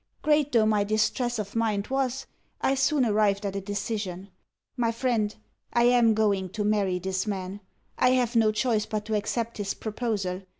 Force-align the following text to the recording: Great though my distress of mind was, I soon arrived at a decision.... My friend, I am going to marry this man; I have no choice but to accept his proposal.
Great 0.23 0.51
though 0.51 0.65
my 0.65 0.83
distress 0.83 1.37
of 1.37 1.55
mind 1.55 1.85
was, 1.89 2.25
I 2.59 2.73
soon 2.73 3.05
arrived 3.05 3.45
at 3.45 3.55
a 3.55 3.61
decision.... 3.61 4.29
My 4.75 4.91
friend, 4.91 5.35
I 5.73 5.83
am 5.83 6.15
going 6.15 6.49
to 6.53 6.63
marry 6.63 6.97
this 6.97 7.27
man; 7.27 7.59
I 7.99 8.09
have 8.13 8.35
no 8.35 8.51
choice 8.51 8.87
but 8.87 9.05
to 9.05 9.15
accept 9.15 9.59
his 9.59 9.75
proposal. 9.75 10.41